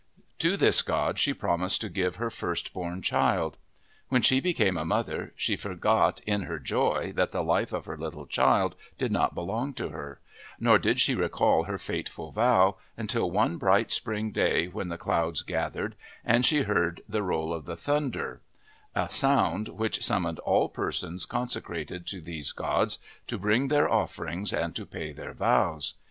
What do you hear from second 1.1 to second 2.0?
she promised to "^